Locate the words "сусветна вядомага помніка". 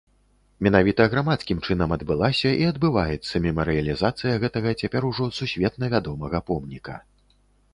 5.41-6.95